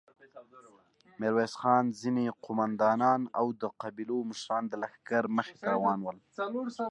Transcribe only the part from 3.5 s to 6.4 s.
د قبيلو مشران د لښکر مخې ته روان ول.